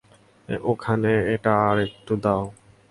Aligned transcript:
ওখানে 0.63 1.11
এটা 1.33 1.53
আরেকটু 1.69 2.13
দাও। 2.23 2.43